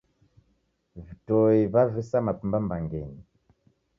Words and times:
Vitoi 1.05 1.57
w'avisa 1.73 2.17
mapemba 2.25 2.57
mbangenyi 2.63 3.19